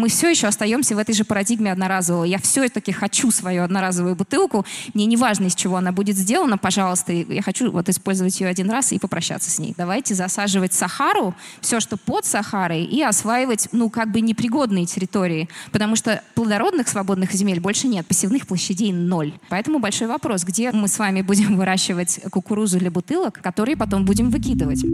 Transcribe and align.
мы 0.00 0.08
все 0.08 0.30
еще 0.30 0.46
остаемся 0.46 0.96
в 0.96 0.98
этой 0.98 1.14
же 1.14 1.24
парадигме 1.24 1.70
одноразового. 1.70 2.24
Я 2.24 2.38
все-таки 2.38 2.90
хочу 2.90 3.30
свою 3.30 3.62
одноразовую 3.62 4.16
бутылку. 4.16 4.64
Мне 4.94 5.06
не 5.06 5.16
важно, 5.16 5.46
из 5.46 5.54
чего 5.54 5.76
она 5.76 5.92
будет 5.92 6.16
сделана, 6.16 6.58
пожалуйста. 6.58 7.12
Я 7.12 7.42
хочу 7.42 7.70
вот 7.70 7.88
использовать 7.88 8.40
ее 8.40 8.48
один 8.48 8.70
раз 8.70 8.92
и 8.92 8.98
попрощаться 8.98 9.50
с 9.50 9.58
ней. 9.58 9.74
Давайте 9.76 10.14
засаживать 10.14 10.72
Сахару, 10.72 11.34
все, 11.60 11.80
что 11.80 11.96
под 11.96 12.24
Сахарой, 12.24 12.84
и 12.84 13.02
осваивать, 13.02 13.68
ну, 13.72 13.90
как 13.90 14.10
бы 14.10 14.20
непригодные 14.20 14.86
территории. 14.86 15.48
Потому 15.70 15.96
что 15.96 16.22
плодородных 16.34 16.88
свободных 16.88 17.32
земель 17.32 17.60
больше 17.60 17.86
нет, 17.86 18.06
посевных 18.06 18.46
площадей 18.46 18.92
ноль. 18.92 19.34
Поэтому 19.48 19.78
большой 19.78 20.08
вопрос, 20.08 20.44
где 20.44 20.72
мы 20.72 20.88
с 20.88 20.98
вами 20.98 21.22
будем 21.22 21.56
выращивать 21.56 22.20
кукурузу 22.30 22.78
для 22.78 22.90
бутылок, 22.90 23.40
которые 23.42 23.76
потом 23.76 24.04
будем 24.04 24.30
выкидывать. 24.30 24.84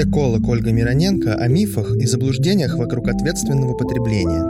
Эколог 0.00 0.48
Ольга 0.48 0.70
Мироненко 0.70 1.34
о 1.34 1.48
мифах 1.48 1.96
и 1.96 2.06
заблуждениях 2.06 2.78
вокруг 2.78 3.08
ответственного 3.08 3.74
потребления. 3.74 4.44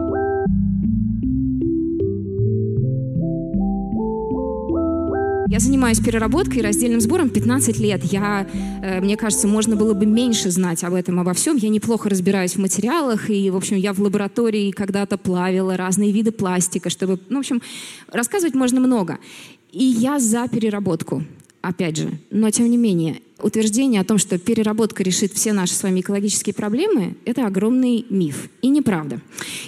Я 5.49 5.59
занимаюсь 5.59 6.01
переработкой 6.01 6.59
и 6.59 6.63
раздельным 6.63 7.01
сбором 7.01 7.31
15 7.31 7.79
лет. 7.79 8.05
Я, 8.05 8.47
э, 8.83 9.01
мне 9.01 9.17
кажется, 9.17 9.49
можно 9.49 9.75
было 9.75 9.95
бы 9.95 10.05
меньше 10.05 10.51
знать 10.51 10.85
об 10.85 10.93
этом, 10.93 11.19
обо 11.19 11.33
всем. 11.33 11.57
Я 11.57 11.71
неплохо 11.71 12.11
разбираюсь 12.11 12.57
в 12.57 12.59
материалах, 12.59 13.31
и, 13.31 13.49
в 13.49 13.57
общем, 13.57 13.79
я 13.79 13.95
в 13.95 14.01
лаборатории 14.01 14.71
когда-то 14.71 15.17
плавила 15.17 15.79
разные 15.79 16.13
виды 16.13 16.31
пластика, 16.31 16.91
чтобы, 16.91 17.19
ну, 17.31 17.37
в 17.37 17.41
общем, 17.41 17.63
рассказывать 18.13 18.55
можно 18.55 18.81
много. 18.81 19.17
И 19.73 19.83
я 19.83 20.19
за 20.19 20.47
переработку 20.47 21.25
опять 21.63 21.97
же. 21.97 22.11
Но, 22.31 22.51
тем 22.51 22.71
не 22.71 22.77
менее, 22.77 23.23
утверждение 23.41 24.01
о 24.01 24.05
том, 24.05 24.19
что 24.19 24.39
переработка 24.39 25.03
решит 25.03 25.33
все 25.33 25.53
наши 25.53 25.75
с 25.75 25.83
вами 25.83 26.01
экологические 26.01 26.55
проблемы, 26.55 27.17
это 27.25 27.47
огромный 27.47 28.05
миф. 28.11 28.49
И 28.63 28.69
неправда. 28.69 29.21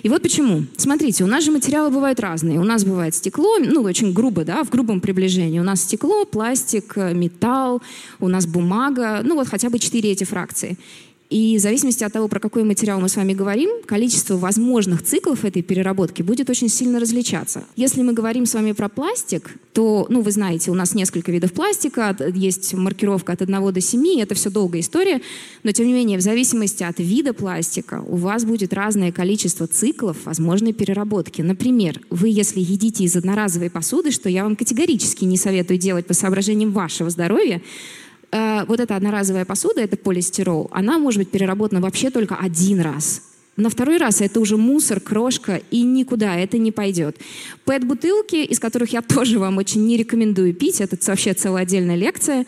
И 0.03 0.09
вот 0.09 0.23
почему. 0.23 0.65
Смотрите, 0.77 1.25
у 1.25 1.27
нас 1.27 1.45
же 1.45 1.53
материалы 1.53 1.91
бывают 1.91 2.21
разные. 2.21 2.59
У 2.59 2.65
нас 2.65 2.85
бывает 2.85 3.15
стекло, 3.15 3.59
ну, 3.59 3.83
очень 3.83 4.13
грубо, 4.13 4.45
да, 4.45 4.65
в 4.65 4.71
грубом 4.71 5.01
приближении. 5.01 5.61
У 5.61 5.65
нас 5.65 5.83
стекло, 5.83 6.25
пластик, 6.25 6.97
металл, 6.97 7.83
у 8.19 8.29
нас 8.29 8.47
бумага, 8.47 9.21
ну, 9.25 9.37
вот 9.37 9.49
хотя 9.49 9.71
бы 9.71 9.79
четыре 9.79 10.13
эти 10.13 10.25
фракции. 10.25 10.77
И 11.31 11.57
в 11.57 11.61
зависимости 11.61 12.03
от 12.03 12.13
того, 12.13 12.27
про 12.27 12.41
какой 12.41 12.65
материал 12.65 13.01
мы 13.01 13.09
с 13.09 13.15
вами 13.15 13.35
говорим, 13.35 13.71
количество 13.87 14.37
возможных 14.37 15.05
циклов 15.05 15.45
этой 15.45 15.63
переработки 15.63 16.23
будет 16.23 16.51
очень 16.51 16.69
сильно 16.69 16.99
различаться. 16.99 17.65
Если 17.77 18.03
мы 18.03 18.13
говорим 18.13 18.47
с 18.47 18.55
вами 18.55 18.73
про 18.73 18.89
пластик, 18.89 19.55
то, 19.73 20.07
ну, 20.09 20.23
вы 20.23 20.33
знаете, 20.33 20.73
у 20.73 20.75
нас 20.75 20.93
несколько 20.93 21.31
видов 21.31 21.53
пластика, 21.53 22.17
есть 22.35 22.75
маркировка 22.75 23.33
от 23.33 23.43
1 23.43 23.73
до 23.73 23.81
7, 23.81 24.21
это 24.21 24.35
все 24.35 24.51
долгая 24.51 24.81
история, 24.81 25.21
но, 25.63 25.71
тем 25.71 25.87
не 25.87 25.93
менее, 25.93 26.19
в 26.19 26.21
зависимости 26.21 26.83
от 26.83 26.99
вида 26.99 27.33
пластика 27.33 28.03
у 28.09 28.17
вас 28.17 28.45
будет 28.45 28.73
разное 28.73 29.13
количество 29.13 29.69
циклов 29.69 30.17
возможной 30.25 30.73
переработки. 30.73 31.43
Например, 31.43 32.01
вы, 32.11 32.31
если 32.31 32.59
едите 32.59 33.05
из 33.05 33.15
одноразовой 33.15 33.71
посуды, 33.71 34.11
что 34.11 34.29
я 34.29 34.43
вам 34.43 34.57
категорически 34.57 35.25
не 35.25 35.37
советую 35.37 35.79
делать 35.79 36.07
по 36.07 36.15
соображениям 36.15 36.73
вашего 36.73 37.09
здоровья, 37.09 37.63
э, 38.33 38.65
вот 38.67 38.81
эта 38.81 38.97
одноразовая 38.97 39.45
посуда, 39.45 39.81
это 39.81 39.97
полистирол, 39.97 40.69
она 40.73 40.99
может 40.99 41.19
быть 41.19 41.31
переработана 41.31 41.81
вообще 41.81 42.11
только 42.11 42.37
один 42.37 42.81
раз. 42.81 43.23
На 43.57 43.69
второй 43.69 43.99
раз 43.99 44.21
это 44.21 44.41
уже 44.41 44.57
мусор, 44.57 45.01
крошка, 45.01 45.61
и 45.71 45.83
никуда 45.83 46.37
это 46.37 46.57
не 46.57 46.73
пойдет. 46.73 47.19
ПЭТ-бутылки, 47.65 48.37
из 48.37 48.59
которых 48.59 48.93
я 48.93 49.03
тоже 49.03 49.39
вам 49.39 49.59
очень 49.59 49.85
не 49.87 49.97
рекомендую 49.97 50.55
пить, 50.55 50.81
это 50.81 50.97
вообще 51.07 51.35
целая 51.35 51.63
отдельная 51.63 51.97
лекция, 51.97 52.47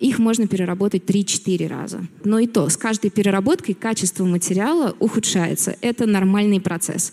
их 0.00 0.18
можно 0.18 0.48
переработать 0.48 1.04
3-4 1.04 1.68
раза. 1.68 2.00
Но 2.24 2.40
и 2.40 2.48
то, 2.48 2.68
с 2.68 2.76
каждой 2.76 3.10
переработкой 3.10 3.76
качество 3.76 4.24
материала 4.24 4.96
ухудшается. 4.98 5.76
Это 5.80 6.06
нормальный 6.06 6.60
процесс. 6.60 7.12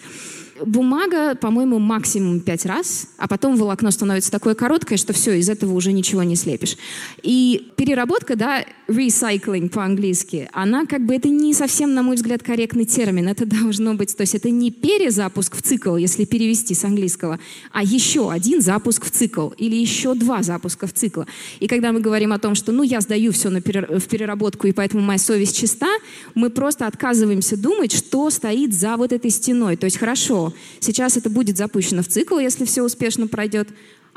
Бумага, 0.65 1.35
по-моему, 1.35 1.79
максимум 1.79 2.39
пять 2.41 2.65
раз, 2.65 3.07
а 3.17 3.27
потом 3.27 3.55
волокно 3.55 3.91
становится 3.91 4.31
такое 4.31 4.55
короткое, 4.55 4.97
что 4.97 5.13
все, 5.13 5.33
из 5.33 5.49
этого 5.49 5.73
уже 5.73 5.91
ничего 5.91 6.23
не 6.23 6.35
слепишь. 6.35 6.77
И 7.23 7.71
переработка, 7.75 8.35
да, 8.35 8.65
recycling 8.87 9.69
по-английски, 9.69 10.49
она 10.53 10.85
как 10.85 11.05
бы, 11.05 11.15
это 11.15 11.29
не 11.29 11.53
совсем, 11.53 11.93
на 11.93 12.03
мой 12.03 12.15
взгляд, 12.15 12.43
корректный 12.43 12.85
термин. 12.85 13.27
Это 13.27 13.45
должно 13.45 13.93
быть, 13.93 14.15
то 14.15 14.21
есть 14.21 14.35
это 14.35 14.49
не 14.49 14.71
перезапуск 14.71 15.55
в 15.55 15.61
цикл, 15.61 15.95
если 15.95 16.25
перевести 16.25 16.73
с 16.73 16.83
английского, 16.83 17.39
а 17.71 17.83
еще 17.83 18.31
один 18.31 18.61
запуск 18.61 19.05
в 19.05 19.11
цикл 19.11 19.49
или 19.57 19.75
еще 19.75 20.13
два 20.15 20.43
запуска 20.43 20.87
в 20.87 20.93
цикл. 20.93 21.21
И 21.59 21.67
когда 21.67 21.91
мы 21.91 21.99
говорим 21.99 22.33
о 22.33 22.39
том, 22.39 22.55
что, 22.55 22.71
ну, 22.71 22.83
я 22.83 23.01
сдаю 23.01 23.31
все 23.31 23.49
на 23.49 23.61
перер... 23.61 23.99
в 23.99 24.07
переработку, 24.07 24.67
и 24.67 24.71
поэтому 24.71 25.03
моя 25.03 25.19
совесть 25.19 25.57
чиста, 25.57 25.89
мы 26.35 26.49
просто 26.49 26.87
отказываемся 26.87 27.57
думать, 27.57 27.91
что 27.91 28.29
стоит 28.29 28.73
за 28.73 28.97
вот 28.97 29.13
этой 29.13 29.31
стеной. 29.31 29.75
То 29.75 29.85
есть, 29.85 29.97
хорошо, 29.97 30.48
сейчас 30.79 31.17
это 31.17 31.29
будет 31.29 31.57
запущено 31.57 32.01
в 32.01 32.07
цикл, 32.07 32.37
если 32.37 32.65
все 32.65 32.83
успешно 32.83 33.27
пройдет, 33.27 33.69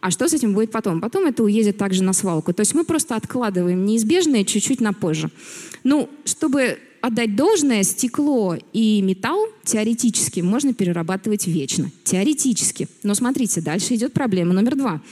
а 0.02 0.10
что 0.10 0.28
с 0.28 0.32
этим 0.34 0.52
будет 0.52 0.72
потом? 0.72 1.00
Потом 1.00 1.26
это 1.26 1.44
уедет 1.44 1.78
также 1.78 2.02
на 2.02 2.12
свалку. 2.12 2.52
То 2.52 2.60
есть 2.60 2.74
мы 2.74 2.84
просто 2.84 3.14
откладываем 3.14 3.86
неизбежное 3.86 4.44
чуть-чуть 4.44 4.80
на 4.80 4.92
позже. 4.92 5.30
Ну, 5.84 6.10
чтобы 6.24 6.78
отдать 7.00 7.36
должное, 7.36 7.84
стекло 7.84 8.56
и 8.72 9.00
металл 9.00 9.46
теоретически 9.64 10.40
можно 10.40 10.74
перерабатывать 10.74 11.46
вечно. 11.46 11.90
Теоретически. 12.02 12.88
Но 13.04 13.14
смотрите, 13.14 13.60
дальше 13.60 13.94
идет 13.94 14.12
проблема 14.12 14.52
номер 14.52 14.74
два. 14.74 15.02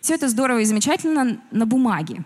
Все 0.00 0.14
это 0.14 0.28
здорово 0.28 0.60
и 0.60 0.64
замечательно 0.64 1.42
на 1.50 1.66
бумаге. 1.66 2.24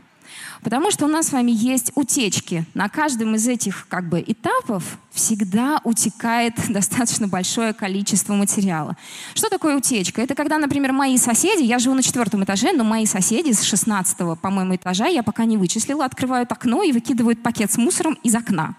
Потому 0.62 0.90
что 0.90 1.06
у 1.06 1.08
нас 1.08 1.28
с 1.28 1.32
вами 1.32 1.50
есть 1.50 1.92
утечки. 1.94 2.64
На 2.74 2.88
каждом 2.88 3.34
из 3.34 3.48
этих 3.48 3.86
как 3.88 4.08
бы, 4.08 4.22
этапов 4.26 4.98
всегда 5.10 5.80
утекает 5.84 6.54
достаточно 6.68 7.28
большое 7.28 7.72
количество 7.72 8.34
материала. 8.34 8.96
Что 9.34 9.48
такое 9.48 9.76
утечка? 9.76 10.22
Это 10.22 10.34
когда, 10.34 10.58
например, 10.58 10.92
мои 10.92 11.16
соседи, 11.18 11.62
я 11.62 11.78
живу 11.78 11.94
на 11.94 12.02
четвертом 12.02 12.44
этаже, 12.44 12.72
но 12.72 12.84
мои 12.84 13.06
соседи 13.06 13.52
с 13.52 13.62
16 13.62 14.38
по-моему, 14.40 14.76
этажа, 14.76 15.06
я 15.06 15.22
пока 15.22 15.44
не 15.44 15.56
вычислила, 15.56 16.04
открывают 16.04 16.50
окно 16.52 16.82
и 16.82 16.92
выкидывают 16.92 17.42
пакет 17.42 17.72
с 17.72 17.76
мусором 17.76 18.14
из 18.22 18.34
окна. 18.34 18.74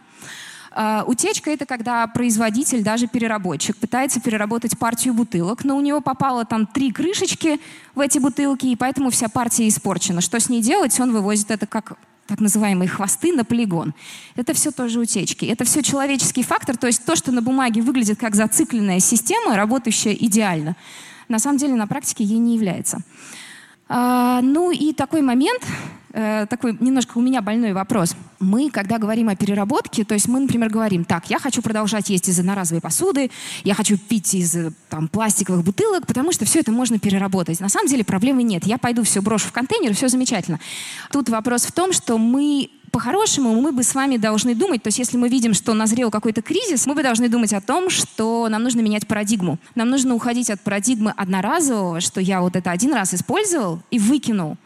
Uh, 0.76 1.04
утечка— 1.06 1.52
это 1.52 1.68
когда 1.68 2.08
производитель, 2.08 2.82
даже 2.84 3.06
переработчик, 3.06 3.78
пытается 3.78 4.20
переработать 4.20 4.76
партию 4.76 5.14
бутылок, 5.14 5.64
но 5.64 5.78
у 5.78 5.82
него 5.82 6.02
попало 6.02 6.46
там 6.46 6.66
три 6.66 6.92
крышечки 6.92 7.60
в 7.94 8.00
эти 8.00 8.18
бутылки, 8.18 8.66
и 8.66 8.76
поэтому 8.76 9.12
вся 9.12 9.30
партия 9.30 9.68
испорчена. 9.68 10.20
Что 10.22 10.40
с 10.40 10.50
ней 10.50 10.64
делать? 10.64 11.00
Он 11.00 11.12
вывозит 11.12 11.52
это 11.52 11.68
как 11.68 11.94
так 12.26 12.40
называемые 12.40 12.88
хвосты 12.88 13.34
на 13.34 13.46
полигон. 13.46 13.94
Это 14.36 14.54
все 14.54 14.72
тоже 14.72 15.00
утечки. 15.00 15.46
Это 15.46 15.66
все 15.66 15.84
человеческий 15.84 16.42
фактор, 16.42 16.76
то 16.78 16.88
есть 16.88 17.06
то, 17.06 17.16
что 17.16 17.32
на 17.32 17.44
бумаге 17.44 17.82
выглядит 17.82 18.20
как 18.20 18.34
зацикленная 18.34 19.00
система, 19.00 19.56
работающая 19.56 20.14
идеально, 20.14 20.76
на 21.28 21.38
самом 21.38 21.58
деле 21.58 21.76
на 21.76 21.86
практике 21.86 22.24
ей 22.24 22.40
не 22.40 22.56
является. 22.56 23.02
А, 23.96 24.42
ну 24.42 24.72
и 24.72 24.92
такой 24.92 25.22
момент, 25.22 25.62
э, 26.14 26.48
такой 26.50 26.76
немножко 26.80 27.20
у 27.20 27.22
меня 27.22 27.44
больной 27.44 27.74
вопрос. 27.74 28.16
Мы, 28.40 28.72
когда 28.72 28.98
говорим 28.98 29.30
о 29.30 29.36
переработке, 29.36 30.04
то 30.04 30.16
есть 30.16 30.28
мы, 30.28 30.40
например, 30.40 30.72
говорим, 30.72 31.06
так, 31.06 31.30
я 31.30 31.38
хочу 31.38 31.62
продолжать 31.62 32.10
есть 32.10 32.28
из 32.28 32.40
одноразовой 32.40 32.82
посуды, 32.82 33.30
я 33.64 33.76
хочу 33.76 34.00
пить 34.00 34.34
из 34.34 34.58
там, 34.90 35.08
пластиковых 35.08 35.64
бутылок, 35.64 36.08
потому 36.08 36.32
что 36.32 36.44
все 36.44 36.62
это 36.62 36.72
можно 36.72 36.98
переработать. 36.98 37.60
На 37.60 37.70
самом 37.70 37.88
деле 37.88 38.04
проблемы 38.04 38.42
нет. 38.42 38.66
Я 38.66 38.80
пойду 38.80 39.04
все 39.04 39.22
брошу 39.22 39.50
в 39.50 39.52
контейнер, 39.52 39.94
все 39.94 40.08
замечательно. 40.08 40.60
Тут 41.12 41.30
вопрос 41.30 41.66
в 41.66 41.72
том, 41.72 41.94
что 41.94 42.18
мы 42.18 42.72
по-хорошему 42.94 43.60
мы 43.60 43.72
бы 43.72 43.82
с 43.82 43.96
вами 43.96 44.18
должны 44.18 44.54
думать, 44.54 44.84
то 44.84 44.90
есть 44.90 45.00
если 45.00 45.18
мы 45.18 45.28
видим, 45.28 45.56
что 45.56 45.74
назрел 45.74 46.12
какой-то 46.12 46.44
кризис, 46.44 46.86
мы 46.86 46.94
бы 46.94 47.02
должны 47.02 47.28
думать 47.28 47.52
о 47.52 47.60
том, 47.60 47.90
что 47.90 48.48
нам 48.50 48.62
нужно 48.62 48.82
менять 48.82 49.08
парадигму. 49.08 49.58
Нам 49.74 49.90
нужно 49.90 50.14
уходить 50.14 50.52
от 50.52 50.62
парадигмы 50.62 51.12
одноразового, 51.18 52.02
что 52.02 52.22
я 52.22 52.42
вот 52.42 52.56
это 52.56 52.70
один 52.70 52.94
раз 52.94 53.16
использовал 53.16 53.82
и 53.90 53.98
выкинул. 53.98 54.58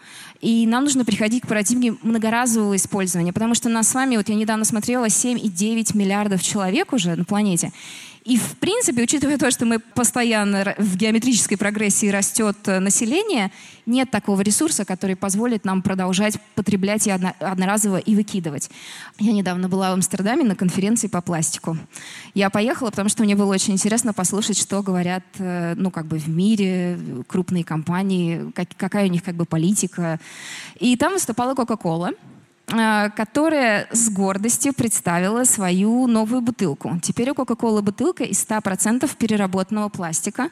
И 0.42 0.68
нам 0.68 0.84
нужно 0.84 1.06
приходить 1.06 1.44
к 1.44 1.48
парадигме 1.48 1.96
многоразового 2.02 2.76
использования, 2.76 3.32
потому 3.32 3.56
что 3.56 3.70
нас 3.70 3.88
с 3.88 3.94
вами, 3.94 4.18
вот 4.18 4.28
я 4.28 4.36
недавно 4.36 4.66
смотрела, 4.66 5.06
7,9 5.06 5.98
миллиардов 5.98 6.44
человек 6.44 6.92
уже 6.92 7.16
на 7.16 7.24
планете. 7.24 7.72
И, 8.28 8.36
в 8.36 8.58
принципе, 8.58 9.04
учитывая 9.04 9.38
то, 9.38 9.50
что 9.52 9.66
мы 9.66 9.80
постоянно 9.80 10.76
в 10.78 10.98
геометрической 10.98 11.58
прогрессии 11.58 12.08
растет 12.08 12.58
э, 12.66 12.80
население, 12.80 13.54
нет 13.86 14.12
такого 14.12 14.42
ресурса, 14.42 14.84
который 14.84 15.16
позволит 15.16 15.64
нам 15.64 15.82
продолжать 15.82 16.38
потреблять 16.54 17.08
и 17.08 17.10
одно, 17.10 17.32
одноразово 17.40 18.00
и 18.00 18.16
выкидывать. 18.16 18.70
Я 19.18 19.32
недавно 19.32 19.70
была 19.70 19.92
в 19.92 19.94
Амстердаме 19.94 20.44
на 20.44 20.58
конференции 20.58 21.08
по 21.08 21.22
пластику. 21.22 21.78
Я 22.34 22.50
поехала, 22.50 22.90
потому 22.90 23.08
что 23.08 23.24
мне 23.24 23.38
было 23.38 23.54
очень 23.54 23.76
интересно 23.76 24.12
послушать, 24.12 24.58
что 24.58 24.84
говорят 24.84 25.24
э, 25.38 25.76
ну, 25.78 25.90
как 25.90 26.06
бы 26.06 26.18
в 26.18 26.28
мире 26.28 27.00
крупные 27.28 27.64
компании, 27.64 28.52
как, 28.54 28.68
какая 28.76 29.06
у 29.06 29.10
них 29.10 29.24
как 29.24 29.36
бы 29.36 29.46
политика. 29.46 30.20
И 30.82 30.98
там 30.98 31.14
выступала 31.14 31.54
Coca-Cola. 31.54 32.14
Э, 32.70 33.10
которая 33.16 33.88
с 33.92 34.10
гордостью 34.10 34.74
представила 34.74 35.46
свою 35.46 36.06
новую 36.08 36.42
бутылку. 36.42 37.00
Теперь 37.02 37.30
у 37.30 37.34
Coca-Cola 37.34 37.82
бутылка 37.82 38.26
из 38.26 38.46
100% 38.46 39.10
переработанного 39.18 39.88
пластика. 39.88 40.50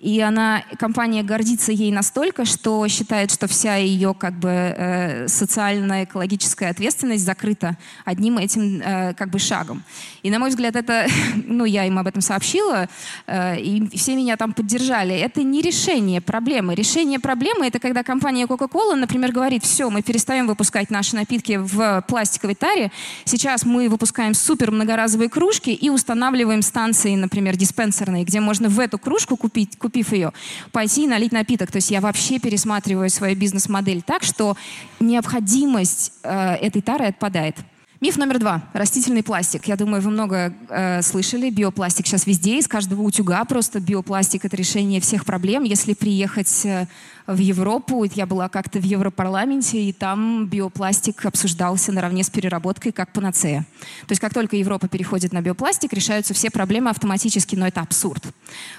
И 0.00 0.18
она, 0.20 0.64
компания 0.78 1.22
гордится 1.22 1.72
ей 1.72 1.92
настолько, 1.92 2.46
что 2.46 2.86
считает, 2.88 3.30
что 3.30 3.46
вся 3.46 3.76
ее 3.76 4.14
как 4.14 4.38
бы 4.38 4.48
э, 4.48 5.28
социальная 5.28 6.04
экологическая 6.04 6.70
ответственность 6.70 7.24
закрыта 7.24 7.76
одним 8.06 8.38
этим 8.38 8.80
э, 8.80 9.12
как 9.14 9.28
бы 9.28 9.38
шагом. 9.38 9.82
И 10.22 10.30
на 10.30 10.38
мой 10.38 10.48
взгляд, 10.48 10.74
это, 10.76 11.06
ну 11.44 11.66
я 11.66 11.84
им 11.84 11.98
об 11.98 12.06
этом 12.06 12.22
сообщила, 12.22 12.88
э, 13.26 13.60
и 13.60 13.96
все 13.96 14.16
меня 14.16 14.38
там 14.38 14.54
поддержали. 14.54 15.14
Это 15.14 15.42
не 15.42 15.60
решение 15.60 16.22
проблемы. 16.22 16.74
Решение 16.74 17.18
проблемы 17.18 17.66
это 17.66 17.78
когда 17.78 18.02
компания 18.02 18.46
Coca-Cola, 18.46 18.94
например, 18.94 19.32
говорит, 19.32 19.64
все, 19.64 19.90
мы 19.90 20.00
перестаем 20.00 20.46
выпускать 20.46 20.90
наши 20.90 21.14
напитки 21.14 21.58
в 21.58 22.02
пластиковой 22.08 22.54
таре, 22.54 22.90
сейчас 23.24 23.66
мы 23.66 23.90
выпускаем 23.90 24.32
супер 24.32 24.70
многоразовые 24.70 25.28
кружки 25.28 25.70
и 25.70 25.90
устанавливаем 25.90 26.62
станции, 26.62 27.14
например, 27.16 27.56
диспенсерные, 27.56 28.24
где 28.24 28.40
можно 28.40 28.70
в 28.70 28.80
эту 28.80 28.98
кружку 28.98 29.36
купить 29.36 29.76
купив 29.90 30.12
ее, 30.12 30.32
пойти 30.70 31.04
и 31.04 31.08
налить 31.08 31.32
напиток. 31.32 31.72
То 31.72 31.76
есть 31.76 31.90
я 31.90 32.00
вообще 32.00 32.38
пересматриваю 32.38 33.10
свою 33.10 33.36
бизнес-модель 33.36 34.02
так, 34.02 34.22
что 34.22 34.56
необходимость 35.00 36.12
э, 36.22 36.54
этой 36.54 36.80
тары 36.80 37.06
отпадает. 37.06 37.56
Миф 38.00 38.16
номер 38.16 38.38
два. 38.38 38.62
Растительный 38.72 39.22
пластик. 39.22 39.66
Я 39.66 39.76
думаю, 39.76 40.00
вы 40.00 40.10
много 40.10 40.54
э, 40.70 41.02
слышали. 41.02 41.50
Биопластик 41.50 42.06
сейчас 42.06 42.26
везде, 42.26 42.58
из 42.58 42.66
каждого 42.66 43.02
утюга. 43.02 43.44
Просто 43.44 43.78
биопластик— 43.78 44.44
это 44.46 44.56
решение 44.56 45.02
всех 45.02 45.26
проблем. 45.26 45.64
Если 45.64 45.92
приехать 45.92 46.64
э, 46.64 46.86
в 47.26 47.36
Европу, 47.36 48.04
я 48.04 48.24
была 48.24 48.48
как-то 48.48 48.78
в 48.78 48.84
Европарламенте, 48.84 49.82
и 49.82 49.92
там 49.92 50.46
биопластик 50.46 51.26
обсуждался 51.26 51.92
наравне 51.92 52.24
с 52.24 52.30
переработкой 52.30 52.92
как 52.92 53.12
панацея. 53.12 53.66
То 54.06 54.12
есть 54.12 54.20
как 54.20 54.32
только 54.32 54.56
Европа 54.56 54.88
переходит 54.88 55.34
на 55.34 55.42
биопластик, 55.42 55.92
решаются 55.92 56.32
все 56.32 56.50
проблемы 56.50 56.88
автоматически, 56.88 57.54
но 57.54 57.66
это 57.66 57.82
абсурд. 57.82 58.24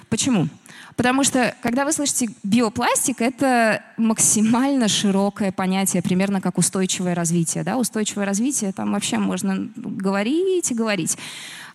Почему? 0.10 0.48
Потому 0.96 1.24
что, 1.24 1.56
когда 1.62 1.86
вы 1.86 1.92
слышите 1.92 2.30
биопластик, 2.44 3.22
это 3.22 3.84
максимально 3.98 4.88
широкое 4.88 5.52
понятие, 5.52 6.02
примерно 6.02 6.42
как 6.42 6.58
устойчивое 6.58 7.16
развитие. 7.16 7.64
Да? 7.64 7.78
Устойчивое 7.78 8.26
развитие, 8.26 8.72
там 8.74 8.92
вообще 8.94 9.18
можно 9.18 9.70
говорить 9.76 10.72
и 10.72 10.76
говорить. 10.76 11.18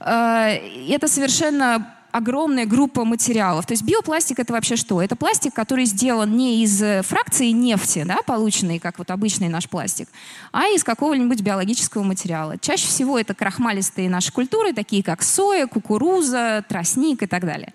Э, 0.01 0.59
это 0.89 1.09
совершенно 1.09 1.96
огромная 2.17 2.65
группа 2.65 3.05
материалов. 3.05 3.67
То 3.67 3.73
есть 3.73 3.83
биопластик 3.83 4.39
это 4.39 4.55
вообще 4.55 4.77
что? 4.77 5.03
Это 5.03 5.17
пластик, 5.17 5.53
который 5.53 5.85
сделан 5.85 6.35
не 6.35 6.63
из 6.63 6.83
э, 6.83 7.03
фракции 7.03 7.49
нефти, 7.49 8.05
да, 8.07 8.19
полученной, 8.25 8.79
как 8.79 8.99
вот 8.99 9.11
обычный 9.11 9.49
наш 9.49 9.69
пластик, 9.69 10.09
а 10.51 10.67
из 10.69 10.83
какого-нибудь 10.83 11.43
биологического 11.43 12.03
материала. 12.03 12.57
Чаще 12.59 12.87
всего 12.87 13.19
это 13.19 13.35
крахмалистые 13.35 14.09
наши 14.09 14.33
культуры, 14.33 14.73
такие 14.73 15.03
как 15.03 15.23
соя, 15.23 15.67
кукуруза, 15.67 16.65
тростник 16.67 17.23
и 17.23 17.27
так 17.27 17.45
далее. 17.45 17.75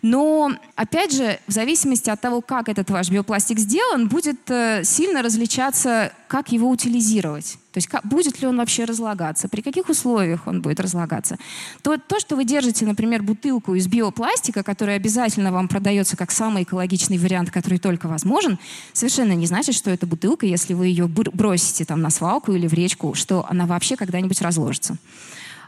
Но, 0.00 0.52
опять 0.76 1.12
же, 1.12 1.38
в 1.46 1.52
зависимости 1.52 2.08
от 2.08 2.20
того, 2.20 2.40
как 2.40 2.70
этот 2.70 2.88
ваш 2.88 3.10
биопластик 3.10 3.58
сделан, 3.58 4.08
будет 4.08 4.50
э, 4.50 4.82
сильно 4.84 5.20
различаться, 5.22 6.10
как 6.28 6.52
его 6.52 6.70
утилизировать. 6.70 7.58
То 7.74 7.78
есть 7.78 7.88
будет 8.04 8.40
ли 8.40 8.46
он 8.46 8.56
вообще 8.56 8.84
разлагаться, 8.84 9.48
при 9.48 9.60
каких 9.60 9.88
условиях 9.88 10.46
он 10.46 10.62
будет 10.62 10.78
разлагаться. 10.78 11.38
То, 11.82 11.98
то, 11.98 12.20
что 12.20 12.36
вы 12.36 12.44
держите, 12.44 12.86
например, 12.86 13.24
бутылку 13.24 13.74
из 13.74 13.88
биопластика, 13.88 14.62
которая 14.62 14.94
обязательно 14.94 15.50
вам 15.50 15.66
продается 15.66 16.16
как 16.16 16.30
самый 16.30 16.62
экологичный 16.62 17.18
вариант, 17.18 17.50
который 17.50 17.80
только 17.80 18.06
возможен, 18.06 18.60
совершенно 18.92 19.32
не 19.32 19.46
значит, 19.46 19.74
что 19.74 19.90
эта 19.90 20.06
бутылка, 20.06 20.46
если 20.46 20.72
вы 20.72 20.86
ее 20.86 21.08
бросите 21.08 21.84
там 21.84 22.00
на 22.00 22.10
свалку 22.10 22.52
или 22.52 22.68
в 22.68 22.74
речку, 22.74 23.14
что 23.14 23.44
она 23.50 23.66
вообще 23.66 23.96
когда-нибудь 23.96 24.40
разложится. 24.40 24.96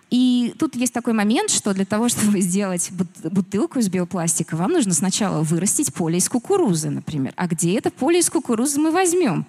И 0.08 0.54
тут 0.60 0.76
есть 0.76 0.92
такой 0.92 1.12
момент, 1.12 1.50
что 1.50 1.74
для 1.74 1.84
того, 1.84 2.08
чтобы 2.08 2.40
сделать 2.40 2.92
бутылку 3.24 3.80
из 3.80 3.88
биопластика, 3.88 4.54
вам 4.54 4.70
нужно 4.70 4.94
сначала 4.94 5.42
вырастить 5.42 5.92
поле 5.92 6.18
из 6.18 6.28
кукурузы, 6.28 6.88
например. 6.88 7.32
А 7.34 7.48
где 7.48 7.76
это 7.76 7.90
поле 7.90 8.20
из 8.20 8.30
кукурузы 8.30 8.78
мы 8.78 8.92
возьмем? 8.92 9.44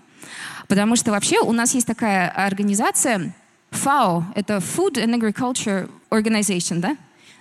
Потому 0.68 0.96
что 0.96 1.12
вообще 1.12 1.40
у 1.40 1.52
нас 1.52 1.74
есть 1.74 1.88
такая 1.88 2.30
организация 2.30 3.34
FAO, 3.72 4.24
это 4.36 4.58
Food 4.58 4.96
and 4.96 5.16
Agriculture 5.18 5.90
Organization, 6.10 6.80
да? 6.80 6.98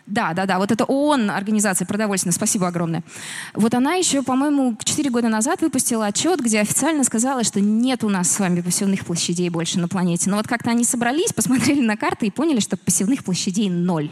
Да, 0.06 0.34
да, 0.34 0.46
да. 0.46 0.58
Вот 0.58 0.70
это 0.70 0.84
ООН, 0.84 1.30
организация 1.30 1.84
продовольственная, 1.84 2.32
спасибо 2.32 2.68
огромное. 2.68 3.02
Вот 3.54 3.74
она 3.74 3.94
еще, 3.94 4.22
по-моему, 4.22 4.76
4 4.82 5.10
года 5.10 5.28
назад 5.28 5.62
выпустила 5.62 6.06
отчет, 6.06 6.40
где 6.40 6.60
официально 6.60 7.02
сказала, 7.02 7.42
что 7.42 7.60
нет 7.60 8.04
у 8.04 8.08
нас 8.08 8.30
с 8.30 8.38
вами 8.38 8.60
посевных 8.60 9.04
площадей 9.04 9.48
больше 9.48 9.80
на 9.80 9.88
планете. 9.88 10.30
Но 10.30 10.36
вот 10.36 10.46
как-то 10.46 10.70
они 10.70 10.84
собрались, 10.84 11.32
посмотрели 11.34 11.80
на 11.80 11.96
карты 11.96 12.26
и 12.26 12.30
поняли, 12.30 12.60
что 12.60 12.76
посевных 12.76 13.24
площадей 13.24 13.68
ноль. 13.68 14.10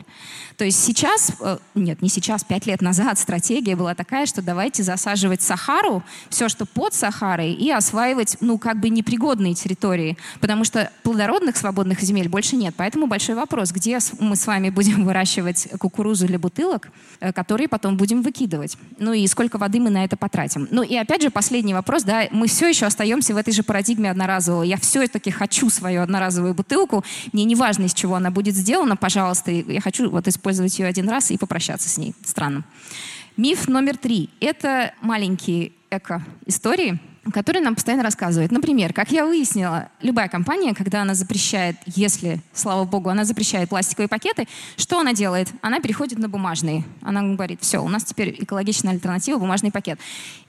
То 0.57 0.65
есть 0.65 0.83
сейчас, 0.83 1.33
э, 1.41 1.59
нет, 1.77 2.03
не 2.03 2.09
сейчас, 2.09 2.43
5 2.43 2.67
лет 2.67 2.81
назад 2.81 3.19
стратегия 3.19 3.77
была 3.77 3.95
такая, 3.95 4.27
что 4.27 4.43
давайте 4.43 4.83
засаживать 4.83 5.43
Сахару, 5.43 6.03
все, 6.29 6.49
что 6.49 6.67
под 6.67 6.95
Сахарой, 6.95 7.53
и 7.53 7.71
осваивать, 7.71 8.37
ну, 8.41 8.59
как 8.59 8.81
бы 8.81 8.89
непригодные 8.89 9.55
территории, 9.55 10.17
потому 10.41 10.65
что 10.65 10.91
плодородных 11.03 11.57
свободных 11.57 12.01
земель 12.01 12.29
больше 12.29 12.57
нет. 12.57 12.75
Поэтому 12.77 13.07
большой 13.07 13.37
вопрос, 13.37 13.71
где 13.71 13.99
мы 14.19 14.35
с 14.35 14.47
вами 14.47 14.71
будем 14.71 15.05
выращивать 15.05 15.69
кукурузу 15.85 16.27
для 16.27 16.39
бутылок, 16.39 16.89
э, 17.21 17.33
которые 17.33 17.69
потом 17.69 17.97
будем 17.97 18.23
выкидывать. 18.23 18.79
Ну 18.99 19.13
и 19.13 19.27
сколько 19.27 19.59
воды 19.59 19.81
мы 19.81 19.91
на 19.91 20.05
это 20.05 20.17
потратим. 20.17 20.67
Ну 20.71 20.83
и 20.83 20.97
опять 20.97 21.23
же 21.23 21.31
последний 21.31 21.75
вопрос, 21.75 22.05
да, 22.05 22.27
мы 22.31 22.47
все 22.47 22.69
еще 22.69 22.87
остаемся 22.87 23.35
в 23.35 23.37
этой 23.37 23.53
же 23.53 23.63
парадигме 23.63 24.11
одноразового. 24.11 24.63
Я 24.63 24.79
все-таки 24.79 25.31
хочу 25.31 25.69
свою 25.69 26.01
одноразовую 26.01 26.55
бутылку, 26.55 27.05
мне 27.33 27.45
не 27.45 27.55
важно, 27.55 27.85
из 27.85 27.93
чего 27.95 28.15
она 28.15 28.31
будет 28.31 28.55
сделана, 28.55 28.97
пожалуйста, 28.97 29.51
я 29.51 29.81
хочу 29.81 30.11
вот 30.11 30.27
использовать 30.27 30.79
ее 30.79 30.87
один 30.87 31.09
раз 31.09 31.31
и 31.31 31.37
попрощаться 31.37 31.89
с 31.89 31.99
ней. 31.99 32.15
Странно. 32.25 32.65
Миф 33.37 33.69
номер 33.69 33.99
три. 33.99 34.31
Это 34.41 34.95
маленькие 35.03 35.73
эко-истории, 35.91 36.99
который 37.33 37.61
нам 37.61 37.75
постоянно 37.75 38.03
рассказывает. 38.03 38.51
Например, 38.53 38.93
как 38.93 39.11
я 39.11 39.27
выяснила, 39.27 39.89
любая 40.03 40.29
компания, 40.29 40.75
когда 40.75 41.03
она 41.03 41.15
запрещает, 41.15 41.77
если, 41.87 42.41
слава 42.53 42.85
богу, 42.85 43.09
она 43.09 43.25
запрещает 43.25 43.69
пластиковые 43.69 44.09
пакеты, 44.09 44.47
что 44.77 45.01
она 45.01 45.13
делает? 45.13 45.49
Она 45.63 45.81
переходит 45.81 46.19
на 46.19 46.29
бумажные. 46.29 46.85
Она 47.03 47.23
говорит, 47.23 47.61
все, 47.63 47.79
у 47.79 47.89
нас 47.89 48.05
теперь 48.05 48.37
экологичная 48.43 48.93
альтернатива, 48.93 49.39
бумажный 49.39 49.71
пакет. 49.71 49.99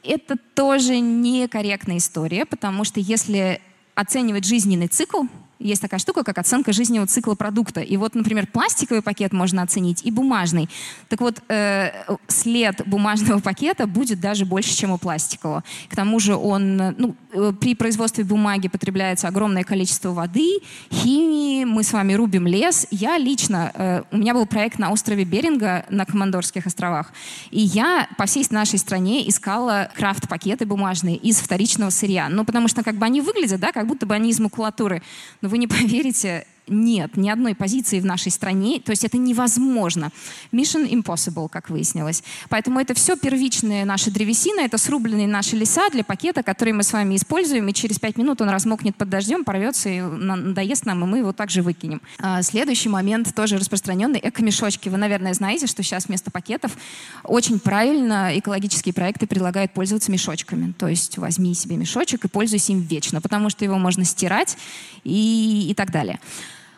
Это 0.04 0.38
тоже 0.54 1.00
некорректная 1.00 1.98
история, 1.98 2.46
потому 2.46 2.84
что 2.84 3.00
если 3.00 3.62
оценивать 3.96 4.46
жизненный 4.46 4.88
цикл 4.88 5.24
есть 5.60 5.82
такая 5.82 6.00
штука, 6.00 6.24
как 6.24 6.38
оценка 6.38 6.74
жизненного 6.74 7.08
цикла 7.08 7.36
продукта. 7.36 7.82
И 7.82 7.98
вот, 7.98 8.16
например, 8.16 8.48
пластиковый 8.48 9.02
пакет 9.02 9.34
можно 9.34 9.62
оценить 9.62 10.06
и 10.06 10.12
бумажный. 10.12 10.70
Так 11.10 11.22
вот, 11.22 11.42
э, 11.50 11.92
след 12.28 12.82
бумажного 12.86 13.40
пакета 13.40 13.88
будет 13.88 14.20
даже 14.20 14.46
больше, 14.46 14.76
чем 14.76 14.92
у 14.92 14.98
пластикового. 14.98 15.64
К 15.90 15.96
тому 15.96 16.20
же 16.20 16.36
он, 16.36 16.78
ну, 16.98 17.16
э, 17.34 17.54
при 17.60 17.76
производстве 17.76 18.24
бумаги 18.24 18.68
потребляется 18.68 19.28
огромное 19.28 19.64
количество 19.64 20.12
воды, 20.12 20.60
химии, 20.92 21.64
мы 21.66 21.84
с 21.84 21.94
вами 21.94 22.14
рубим 22.14 22.48
лес. 22.48 22.88
Я 22.92 23.18
лично, 23.18 23.72
э, 23.74 24.04
у 24.12 24.18
меня 24.18 24.34
был 24.34 24.46
проект 24.46 24.80
на 24.80 24.92
острове 24.92 25.24
Беринга 25.24 25.86
на 25.90 26.06
Командорских 26.06 26.66
островах, 26.66 27.12
и 27.52 27.62
я 27.62 28.08
по 28.18 28.26
всей 28.26 28.46
нашей 28.50 28.78
стране 28.80 29.28
искала 29.28 29.90
крафт-пакеты 29.96 30.66
бумажные 30.66 31.16
из 31.16 31.38
вторичного 31.38 31.90
сырья. 31.90 32.30
Ну, 32.30 32.46
потому 32.46 32.68
что 32.68 32.84
как 32.84 32.96
бы 32.96 33.06
они 33.06 33.22
выглядят, 33.22 33.60
да, 33.60 33.72
как 33.72 33.88
будто 33.88 34.06
бы 34.06 34.14
они 34.14 34.30
из 34.30 34.40
макулатуры. 34.40 35.02
Но 35.46 35.50
вы 35.50 35.60
не 35.60 35.68
поверите, 35.68 36.48
нет 36.68 37.18
ни 37.18 37.30
одной 37.30 37.56
позиции 37.56 38.00
в 38.00 38.06
нашей 38.06 38.32
стране, 38.32 38.80
то 38.80 38.92
есть 38.92 39.04
это 39.04 39.18
невозможно. 39.18 40.12
Mission 40.52 40.90
impossible, 40.90 41.50
как 41.50 41.70
выяснилось. 41.70 42.24
Поэтому 42.50 42.80
это 42.80 42.94
все 42.94 43.16
первичная 43.16 43.86
наша 43.86 44.12
древесина, 44.12 44.62
это 44.62 44.78
срубленные 44.78 45.28
наши 45.28 45.56
леса 45.56 45.90
для 45.92 46.04
пакета, 46.04 46.44
который 46.44 46.74
мы 46.74 46.84
с 46.84 46.94
вами 46.94 47.16
используем, 47.16 47.68
и 47.68 47.74
через 47.74 48.00
пять 48.00 48.18
минут 48.18 48.42
он 48.42 48.50
размокнет 48.50 48.96
под 48.96 49.10
дождем, 49.10 49.44
порвется 49.44 49.90
и 49.90 50.02
надоест 50.02 50.86
нам, 50.86 51.04
и 51.04 51.08
мы 51.08 51.18
его 51.20 51.34
также 51.34 51.62
выкинем. 51.62 52.02
А 52.20 52.42
следующий 52.42 52.90
момент 52.90 53.34
тоже 53.36 53.58
распространенный— 53.58 54.20
эко-мешочки. 54.24 54.90
Вы, 54.90 54.98
наверное, 54.98 55.34
знаете, 55.34 55.68
что 55.68 55.84
сейчас 55.84 56.08
вместо 56.08 56.32
пакетов 56.32 56.78
очень 57.24 57.60
правильно 57.60 58.32
экологические 58.38 58.94
проекты 58.94 59.28
предлагают 59.28 59.74
пользоваться 59.74 60.12
мешочками. 60.12 60.74
То 60.78 60.88
есть 60.88 61.18
возьми 61.18 61.54
себе 61.54 61.78
мешочек 61.78 62.26
и 62.26 62.28
пользуйся 62.28 62.72
им 62.72 62.82
вечно, 62.82 63.22
потому 63.22 63.50
что 63.50 63.66
его 63.66 63.78
можно 63.78 64.04
стирать 64.04 64.58
и, 65.04 65.68
и 65.70 65.74
так 65.74 65.92
далее. 65.92 66.20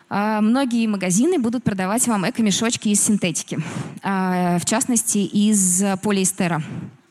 А, 0.08 0.40
многие 0.40 0.86
магазины 0.86 1.38
будут 1.38 1.64
продавать 1.64 2.06
вам 2.06 2.28
эко-мешочки 2.28 2.88
из 2.88 3.00
синтетики, 3.02 3.58
а, 4.02 4.58
в 4.58 4.64
частности, 4.64 5.18
из 5.18 5.82
полиэстера. 6.02 6.62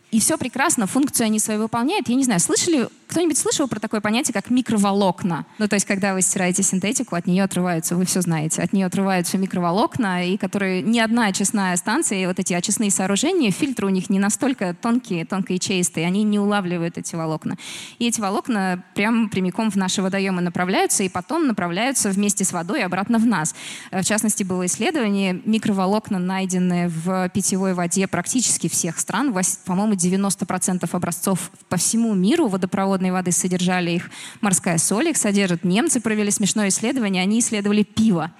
И 0.10 0.20
все 0.20 0.38
прекрасно, 0.38 0.88
функцию 0.88 1.25
они 1.25 1.38
свою 1.38 1.62
выполняют. 1.62 2.08
Я 2.08 2.16
не 2.16 2.24
знаю, 2.24 2.39
слышали, 2.39 2.88
кто-нибудь 3.07 3.37
слышал 3.37 3.67
про 3.67 3.79
такое 3.79 4.01
понятие, 4.01 4.33
как 4.33 4.49
микроволокна? 4.49 5.45
Ну, 5.57 5.67
то 5.67 5.75
есть, 5.75 5.85
когда 5.85 6.13
вы 6.13 6.21
стираете 6.21 6.61
синтетику, 6.63 7.15
от 7.15 7.25
нее 7.25 7.43
отрываются, 7.43 7.95
вы 7.95 8.05
все 8.05 8.21
знаете, 8.21 8.61
от 8.61 8.73
нее 8.73 8.85
отрываются 8.85 9.37
микроволокна, 9.37 10.27
и 10.27 10.37
которые 10.37 10.81
ни 10.81 10.99
одна 10.99 11.27
очистная 11.27 11.75
станция, 11.77 12.19
и 12.19 12.25
вот 12.25 12.39
эти 12.39 12.53
очистные 12.53 12.91
сооружения, 12.91 13.51
фильтры 13.51 13.87
у 13.87 13.89
них 13.89 14.09
не 14.09 14.19
настолько 14.19 14.73
тонкие, 14.73 15.25
тонкоячеистые, 15.25 16.05
они 16.05 16.23
не 16.23 16.37
улавливают 16.37 16.97
эти 16.97 17.15
волокна. 17.15 17.57
И 17.97 18.07
эти 18.07 18.19
волокна 18.19 18.83
прям 18.93 19.29
прямиком 19.29 19.71
в 19.71 19.75
наши 19.75 20.01
водоемы 20.01 20.41
направляются, 20.41 21.03
и 21.03 21.09
потом 21.09 21.47
направляются 21.47 22.09
вместе 22.09 22.43
с 22.43 22.51
водой 22.51 22.83
обратно 22.83 23.19
в 23.19 23.25
нас. 23.25 23.55
В 23.91 24.03
частности, 24.03 24.43
было 24.43 24.65
исследование, 24.65 25.41
микроволокна 25.45 26.19
найдены 26.19 26.89
в 26.89 27.29
питьевой 27.29 27.73
воде 27.73 28.07
практически 28.07 28.67
всех 28.67 28.99
стран, 28.99 29.33
по-моему, 29.65 29.93
90% 29.93 30.89
образцов 30.91 31.51
по 31.69 31.77
всему 31.77 32.13
миру 32.13 32.47
водопроводной 32.98 33.12
воды 33.12 33.32
содержали 33.32 33.92
их. 33.92 34.10
Морская 34.42 34.77
соль 34.77 35.10
их 35.10 35.18
содержит. 35.18 35.63
Немцы 35.63 36.00
провели 36.00 36.32
смешное 36.32 36.70
исследование, 36.70 37.24
они 37.24 37.39
исследовали 37.39 37.84
пиво. 37.84 38.32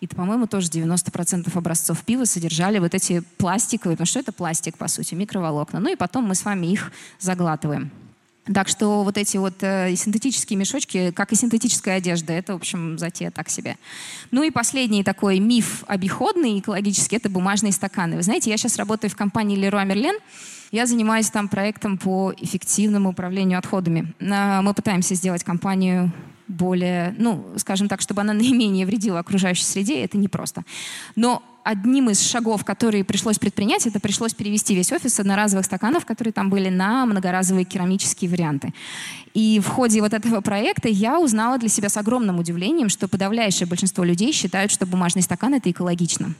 И, 0.00 0.06
по-моему, 0.06 0.46
тоже 0.46 0.68
90% 0.68 1.56
образцов 1.56 2.02
пива 2.04 2.24
содержали 2.24 2.78
вот 2.78 2.94
эти 2.94 3.22
пластиковые, 3.38 3.96
потому 3.96 4.06
что 4.06 4.20
это 4.20 4.32
пластик, 4.32 4.76
по 4.76 4.88
сути, 4.88 5.14
микроволокна. 5.14 5.80
Ну 5.80 5.92
и 5.92 5.96
потом 5.96 6.24
мы 6.24 6.34
с 6.34 6.44
вами 6.44 6.66
их 6.66 6.92
заглатываем. 7.20 7.90
Так 8.54 8.68
что 8.68 9.02
вот 9.02 9.18
эти 9.18 9.38
вот 9.38 9.54
э, 9.62 9.96
синтетические 9.96 10.56
мешочки, 10.56 11.10
как 11.10 11.32
и 11.32 11.34
синтетическая 11.34 11.96
одежда, 11.96 12.32
это, 12.32 12.52
в 12.52 12.56
общем, 12.56 12.96
затея 12.96 13.32
так 13.32 13.48
себе. 13.48 13.76
Ну 14.30 14.44
и 14.44 14.50
последний 14.50 15.02
такой 15.02 15.40
миф 15.40 15.82
обиходный 15.88 16.60
экологический— 16.60 17.16
это 17.18 17.28
бумажные 17.28 17.72
стаканы. 17.72 18.14
Вы 18.16 18.22
знаете, 18.22 18.50
я 18.50 18.56
сейчас 18.56 18.76
работаю 18.76 19.10
в 19.10 19.16
компании 19.16 19.58
Leroy 19.58 19.84
Merlin, 19.84 20.20
я 20.70 20.86
занимаюсь 20.86 21.30
там 21.30 21.48
проектом 21.48 21.98
по 21.98 22.32
эффективному 22.36 23.10
управлению 23.10 23.58
отходами. 23.58 24.12
Мы 24.20 24.74
пытаемся 24.74 25.14
сделать 25.14 25.44
компанию 25.44 26.12
более, 26.48 27.14
ну, 27.18 27.44
скажем 27.56 27.88
так, 27.88 28.00
чтобы 28.00 28.20
она 28.20 28.32
наименее 28.32 28.86
вредила 28.86 29.18
окружающей 29.18 29.64
среде, 29.64 30.04
это 30.04 30.16
непросто. 30.18 30.64
Но 31.14 31.42
одним 31.64 32.10
из 32.10 32.20
шагов, 32.20 32.64
которые 32.64 33.02
пришлось 33.02 33.38
предпринять, 33.38 33.86
это 33.86 33.98
пришлось 33.98 34.34
перевести 34.34 34.74
весь 34.74 34.92
офис 34.92 35.14
с 35.14 35.20
одноразовых 35.20 35.66
стаканов, 35.66 36.06
которые 36.06 36.32
там 36.32 36.48
были, 36.48 36.68
на 36.68 37.04
многоразовые 37.06 37.64
керамические 37.64 38.30
варианты. 38.30 38.72
И 39.34 39.60
в 39.60 39.68
ходе 39.68 40.00
вот 40.00 40.14
этого 40.14 40.40
проекта 40.40 40.88
я 40.88 41.18
узнала 41.18 41.58
для 41.58 41.68
себя 41.68 41.88
с 41.88 41.96
огромным 41.96 42.38
удивлением, 42.38 42.88
что 42.88 43.08
подавляющее 43.08 43.66
большинство 43.66 44.04
людей 44.04 44.32
считают, 44.32 44.70
что 44.70 44.86
бумажный 44.86 45.22
стакан— 45.22 45.54
это 45.54 45.70
экологично. 45.70 46.34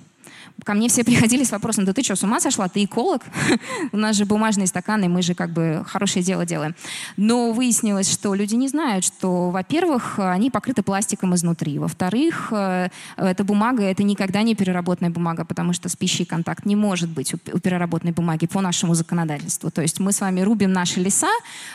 Ко 0.65 0.75
мне 0.75 0.89
все 0.89 1.05
приходили 1.05 1.45
с 1.45 1.51
вопросом, 1.51 1.85
да 1.85 1.93
ты 1.93 2.03
что, 2.03 2.17
с 2.17 2.23
ума 2.23 2.41
сошла? 2.41 2.69
Ты 2.69 2.85
эколог? 2.85 3.23
У 3.93 3.97
нас 3.97 4.17
же 4.17 4.25
бумажные 4.25 4.67
стаканы, 4.67 5.09
мы 5.09 5.23
же 5.23 5.35
как 5.35 5.51
бы 5.51 5.85
хорошее 5.87 6.25
дело 6.25 6.47
делаем. 6.47 6.75
Но 7.17 7.53
выяснилось, 7.53 8.11
что 8.11 8.35
люди 8.35 8.55
не 8.55 8.69
знают, 8.69 9.05
что, 9.05 9.51
во-первых, 9.51 10.19
они 10.19 10.51
покрыты 10.51 10.83
пластиком 10.83 11.35
изнутри. 11.35 11.79
Во-вторых, 11.79 12.49
э, 12.51 12.89
эта 13.17 13.45
бумага— 13.45 13.83
это 13.85 14.03
никогда 14.03 14.43
не 14.43 14.55
переработанная 14.55 15.11
бумага, 15.11 15.45
потому 15.45 15.73
что 15.73 15.89
с 15.89 15.97
пищей 15.97 16.25
контакт 16.25 16.65
не 16.65 16.77
может 16.77 17.11
быть 17.11 17.35
у 17.35 17.59
переработанной 17.59 18.13
бумаги 18.13 18.47
по 18.47 18.61
нашему 18.61 18.95
законодательству. 18.95 19.71
То 19.71 19.83
есть 19.83 20.01
мы 20.01 20.13
с 20.13 20.21
вами 20.21 20.41
рубим 20.41 20.73
наши 20.73 21.01
леса 21.01 21.31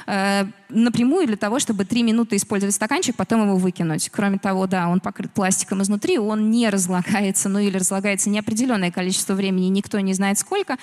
э, 0.08 0.46
напрямую 0.70 1.28
для 1.28 1.38
того, 1.38 1.60
чтобы 1.60 1.86
три 1.86 2.04
минуты 2.04 2.36
использовать 2.36 2.76
стаканчик, 2.76 3.16
потом 3.16 3.44
его 3.44 3.58
выкинуть. 3.58 4.10
Кроме 4.10 4.38
того, 4.38 4.68
да, 4.68 4.88
он 4.88 5.00
покрыт 5.00 5.32
пластиком 5.32 5.82
изнутри, 5.82 6.18
он 6.18 6.50
не 6.50 6.70
разлагается, 6.70 7.50
ну 7.50 7.60
или 7.60 7.78
разлагается 7.78 8.30
неопределенно 8.30 8.71
определенное 8.72 8.92
количество 8.92 9.34
времени, 9.34 9.66
никто 9.68 10.00
не 10.00 10.14
знает 10.14 10.40
сколько. 10.40 10.78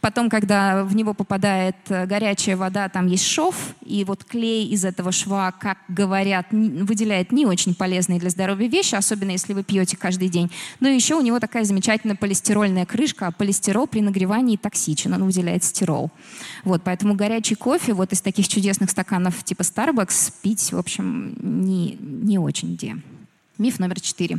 Потом, 0.00 0.30
когда 0.30 0.84
в 0.84 0.96
него 0.96 1.14
попадает 1.14 1.76
э, 1.88 2.06
горячая 2.06 2.56
вода, 2.56 2.88
там 2.88 3.06
есть 3.06 3.26
шов, 3.26 3.54
и 3.84 4.04
вот 4.04 4.24
клей 4.24 4.66
из 4.68 4.84
этого 4.84 5.12
шва, 5.12 5.52
как 5.52 5.78
говорят, 5.88 6.46
выделяет 6.50 7.32
не 7.32 7.46
очень 7.46 7.74
полезные 7.74 8.18
для 8.18 8.30
здоровья 8.30 8.68
вещи, 8.68 8.94
особенно 8.94 9.32
если 9.32 9.52
вы 9.52 9.62
пьете 9.62 9.96
каждый 9.96 10.28
день. 10.28 10.50
Но 10.80 10.88
еще 10.88 11.14
у 11.16 11.20
него 11.20 11.38
такая 11.38 11.64
замечательная 11.64 12.16
полистирольная 12.16 12.86
крышка, 12.86 13.26
а 13.26 13.30
полистирол 13.30 13.86
при 13.86 14.00
нагревании 14.00 14.56
токсичен, 14.56 15.12
он 15.12 15.24
выделяет 15.24 15.64
стирол. 15.64 16.10
Вот, 16.64 16.82
поэтому 16.82 17.14
горячий 17.14 17.56
кофе 17.56 17.92
вот 17.92 18.12
из 18.12 18.20
таких 18.20 18.48
чудесных 18.48 18.90
стаканов 18.90 19.44
типа 19.44 19.62
Starbucks 19.62 20.32
пить, 20.42 20.72
в 20.72 20.78
общем, 20.78 21.36
не, 21.40 21.98
не 22.00 22.38
очень 22.38 22.74
где. 22.74 22.96
Миф 23.58 23.78
номер 23.78 24.00
четыре. 24.00 24.38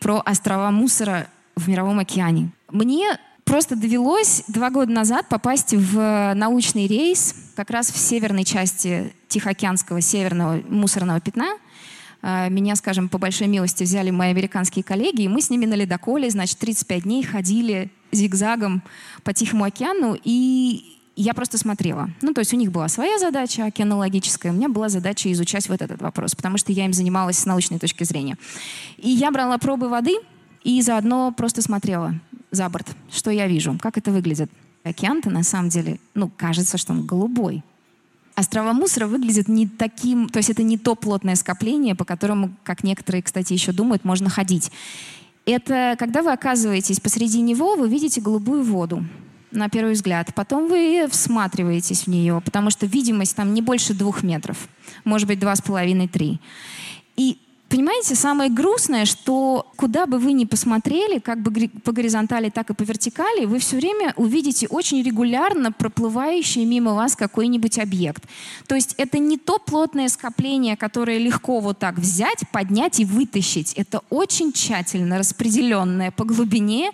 Про 0.00 0.20
острова 0.24 0.70
мусора 0.70 1.28
в 1.56 1.68
Мировом 1.68 1.98
океане. 1.98 2.50
Мне 2.70 3.18
просто 3.44 3.76
довелось 3.76 4.44
два 4.48 4.70
года 4.70 4.92
назад 4.92 5.28
попасть 5.28 5.74
в 5.74 6.32
научный 6.34 6.86
рейс 6.86 7.34
как 7.56 7.70
раз 7.70 7.90
в 7.90 7.98
северной 7.98 8.44
части 8.44 9.12
Тихоокеанского 9.28 10.00
северного 10.00 10.62
мусорного 10.68 11.20
пятна. 11.20 11.58
А, 12.22 12.48
меня, 12.48 12.76
скажем, 12.76 13.08
по 13.08 13.18
большой 13.18 13.48
милости 13.48 13.82
взяли 13.82 14.10
мои 14.10 14.30
американские 14.30 14.84
коллеги, 14.84 15.22
и 15.22 15.28
мы 15.28 15.42
с 15.42 15.50
ними 15.50 15.66
на 15.66 15.74
ледоколе, 15.74 16.30
значит, 16.30 16.58
35 16.58 17.02
дней 17.02 17.22
ходили 17.24 17.90
зигзагом 18.12 18.82
по 19.24 19.32
Тихому 19.32 19.64
океану, 19.64 20.16
и 20.22 20.98
я 21.16 21.34
просто 21.34 21.58
смотрела. 21.58 22.10
Ну, 22.22 22.32
то 22.32 22.38
есть 22.40 22.54
у 22.54 22.56
них 22.56 22.70
была 22.70 22.88
своя 22.88 23.18
задача 23.18 23.64
океанологическая, 23.64 24.52
у 24.52 24.54
меня 24.54 24.68
была 24.68 24.88
задача 24.88 25.32
изучать 25.32 25.68
вот 25.68 25.82
этот 25.82 26.00
вопрос, 26.00 26.34
потому 26.34 26.58
что 26.58 26.70
я 26.72 26.84
им 26.84 26.92
занималась 26.92 27.38
с 27.38 27.46
научной 27.46 27.80
точки 27.80 28.04
зрения. 28.04 28.38
И 28.98 29.10
я 29.10 29.30
брала 29.32 29.58
пробы 29.58 29.88
воды— 29.88 30.16
и 30.64 30.80
заодно 30.82 31.32
просто 31.32 31.62
смотрела 31.62 32.14
за 32.50 32.68
борт, 32.68 32.88
что 33.10 33.30
я 33.30 33.46
вижу, 33.46 33.78
как 33.80 33.98
это 33.98 34.10
выглядит. 34.10 34.50
Океан-то 34.84 35.30
на 35.30 35.42
самом 35.42 35.68
деле, 35.68 35.98
ну, 36.14 36.30
кажется, 36.36 36.78
что 36.78 36.92
он 36.92 37.06
голубой. 37.06 37.62
Острова 38.34 38.72
мусора 38.72 39.06
выглядят 39.06 39.48
не 39.48 39.68
таким, 39.68 40.28
то 40.28 40.38
есть 40.38 40.50
это 40.50 40.62
не 40.62 40.78
то 40.78 40.94
плотное 40.94 41.36
скопление, 41.36 41.94
по 41.94 42.04
которому, 42.04 42.52
как 42.64 42.82
некоторые, 42.82 43.22
кстати, 43.22 43.52
еще 43.52 43.72
думают, 43.72 44.04
можно 44.04 44.30
ходить. 44.30 44.72
Это 45.44 45.96
когда 45.98 46.22
вы 46.22 46.32
оказываетесь 46.32 47.00
посреди 47.00 47.40
него, 47.40 47.76
вы 47.76 47.88
видите 47.88 48.20
голубую 48.20 48.62
воду 48.62 49.04
на 49.50 49.68
первый 49.68 49.92
взгляд. 49.92 50.34
Потом 50.34 50.68
вы 50.68 51.06
всматриваетесь 51.10 52.04
в 52.04 52.06
нее, 52.06 52.40
потому 52.44 52.70
что 52.70 52.86
видимость 52.86 53.36
там 53.36 53.52
не 53.54 53.60
больше 53.60 53.94
двух 53.94 54.22
метров, 54.22 54.68
может 55.04 55.28
быть, 55.28 55.38
два 55.38 55.54
с 55.54 55.60
половиной-три. 55.60 56.40
И 57.16 57.38
Понимаете, 57.72 58.14
самое 58.16 58.50
грустное, 58.50 59.06
что 59.06 59.72
куда 59.76 60.04
бы 60.04 60.18
вы 60.18 60.34
ни 60.34 60.44
посмотрели, 60.44 61.18
как 61.18 61.40
бы 61.40 61.70
по 61.82 61.92
горизонтали, 61.92 62.50
так 62.50 62.68
и 62.68 62.74
по 62.74 62.82
вертикали, 62.82 63.46
вы 63.46 63.58
все 63.60 63.76
время 63.76 64.12
увидите 64.16 64.66
очень 64.66 65.02
регулярно 65.02 65.72
проплывающий 65.72 66.66
мимо 66.66 66.92
вас 66.92 67.16
какой-нибудь 67.16 67.78
объект. 67.78 68.24
То 68.66 68.74
есть 68.74 68.94
это 68.98 69.16
не 69.16 69.38
то 69.38 69.58
плотное 69.58 70.08
скопление, 70.08 70.76
которое 70.76 71.16
легко 71.16 71.60
вот 71.60 71.78
так 71.78 71.96
взять, 71.98 72.42
поднять 72.52 73.00
и 73.00 73.06
вытащить. 73.06 73.72
Это 73.72 74.02
очень 74.10 74.52
тщательно 74.52 75.16
распределенное 75.16 76.10
по 76.10 76.24
глубине 76.24 76.90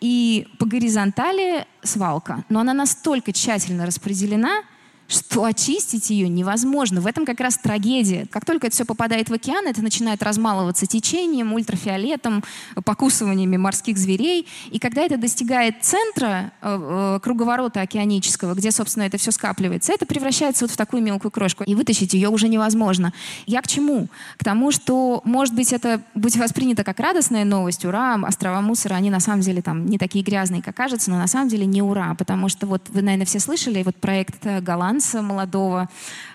и 0.00 0.48
по 0.58 0.66
горизонтали 0.66 1.66
свалка. 1.84 2.44
Но 2.48 2.58
она 2.58 2.74
настолько 2.74 3.32
тщательно 3.32 3.86
распределена, 3.86 4.64
что 5.08 5.44
очистить 5.44 6.10
ее 6.10 6.28
невозможно. 6.28 7.00
В 7.00 7.06
этом 7.06 7.24
как 7.24 7.40
раз 7.40 7.58
трагедия. 7.58 8.26
Как 8.30 8.44
только 8.44 8.66
это 8.66 8.74
все 8.74 8.84
попадает 8.84 9.28
в 9.28 9.32
океан, 9.32 9.66
это 9.66 9.82
начинает 9.82 10.22
размалываться 10.22 10.86
течением, 10.86 11.52
ультрафиолетом, 11.52 12.42
покусываниями 12.84 13.56
морских 13.56 13.98
зверей. 13.98 14.48
И 14.70 14.78
когда 14.78 15.02
это 15.02 15.16
достигает 15.16 15.76
центра 15.82 16.52
э, 16.60 16.78
э, 17.16 17.20
круговорота 17.22 17.80
океанического, 17.82 18.54
где, 18.54 18.70
собственно, 18.70 19.04
это 19.04 19.18
все 19.18 19.30
скапливается, 19.30 19.92
это 19.92 20.06
превращается 20.06 20.64
вот 20.64 20.72
в 20.72 20.76
такую 20.76 21.02
мелкую 21.02 21.30
крошку. 21.30 21.64
И 21.64 21.74
вытащить 21.74 22.14
ее 22.14 22.28
уже 22.28 22.48
невозможно. 22.48 23.12
Я 23.46 23.62
к 23.62 23.68
чему? 23.68 24.08
К 24.36 24.44
тому, 24.44 24.72
что, 24.72 25.20
может 25.24 25.54
быть, 25.54 25.72
это 25.72 26.02
будет 26.14 26.36
воспринято 26.36 26.82
как 26.82 26.98
радостная 26.98 27.44
новость. 27.44 27.84
Ура, 27.84 28.18
острова 28.26 28.60
мусора, 28.60 28.94
они 28.94 29.10
на 29.10 29.20
самом 29.20 29.42
деле 29.42 29.62
там 29.62 29.86
не 29.86 29.98
такие 29.98 30.24
грязные, 30.24 30.62
как 30.62 30.74
кажется, 30.74 31.10
но 31.10 31.18
на 31.18 31.26
самом 31.28 31.48
деле 31.48 31.64
не 31.64 31.82
ура. 31.82 32.14
Потому 32.14 32.48
что 32.48 32.66
вот 32.66 32.88
вы, 32.88 33.02
наверное, 33.02 33.26
все 33.26 33.38
слышали, 33.38 33.82
вот 33.84 33.96
проект 33.96 34.44
Голланд 34.44 34.95
Альянса 34.96 35.20
молодого 35.20 35.88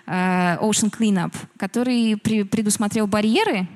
э, 0.06 0.58
Ocean 0.62 0.92
Cleanup, 0.92 1.34
который 1.58 2.16
предусмотрел 2.18 3.08
барьеры, 3.08 3.68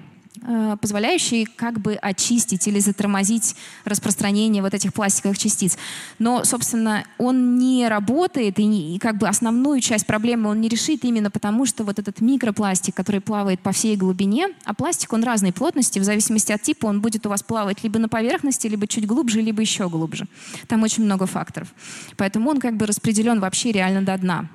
э, 0.47 0.77
позволяющие 0.79 1.47
как 1.47 1.79
бы 1.79 1.95
очистить 1.95 2.67
или 2.67 2.79
затормозить 2.79 3.55
распространение 3.83 4.61
вот 4.61 4.75
этих 4.75 4.93
пластиковых 4.93 5.39
частиц. 5.39 5.75
Но, 6.19 6.43
собственно, 6.43 7.03
он 7.17 7.57
не 7.57 7.87
работает, 7.87 8.59
и, 8.59 8.65
не, 8.65 8.95
и 8.95 8.99
как 8.99 9.17
бы 9.17 9.27
основную 9.27 9.81
часть 9.81 10.05
проблемы 10.05 10.49
он 10.51 10.61
не 10.61 10.69
решит 10.69 11.03
именно 11.03 11.31
потому, 11.31 11.65
что 11.65 11.83
вот 11.83 11.97
этот 11.97 12.21
микропластик, 12.21 12.93
который 12.93 13.21
плавает 13.21 13.59
по 13.61 13.71
всей 13.71 13.95
глубине, 13.95 14.49
а 14.65 14.75
пластик, 14.75 15.13
он 15.13 15.23
разной 15.23 15.51
плотности, 15.51 15.97
в 15.97 16.03
зависимости 16.03 16.51
от 16.51 16.61
типа 16.61 16.85
он 16.85 17.01
будет 17.01 17.25
у 17.25 17.29
вас 17.29 17.41
плавать 17.41 17.83
либо 17.83 17.97
на 17.97 18.07
поверхности, 18.07 18.67
либо 18.67 18.85
чуть 18.85 19.07
глубже, 19.07 19.41
либо 19.41 19.61
еще 19.61 19.89
глубже. 19.89 20.27
Там 20.67 20.83
очень 20.83 21.05
много 21.05 21.25
факторов. 21.25 21.69
Поэтому 22.17 22.51
он 22.51 22.59
как 22.59 22.77
бы 22.77 22.85
распределен 22.85 23.39
вообще 23.39 23.71
реально 23.71 24.03
до 24.03 24.15
дна. 24.17 24.47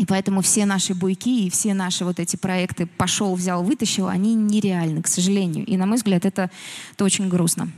И 0.00 0.06
поэтому 0.06 0.40
все 0.40 0.64
наши 0.64 0.94
буйки 0.94 1.44
и 1.44 1.50
все 1.50 1.74
наши 1.74 2.06
вот 2.06 2.20
эти 2.20 2.36
проекты 2.36 2.86
«пошел, 2.86 3.34
взял, 3.34 3.62
вытащил», 3.62 4.08
они 4.08 4.34
нереальны, 4.34 5.02
к 5.02 5.06
сожалению. 5.06 5.66
И, 5.66 5.76
на 5.76 5.84
мой 5.84 5.98
взгляд, 5.98 6.24
это, 6.24 6.50
это 6.94 7.04
очень 7.04 7.28
грустно. 7.28 7.68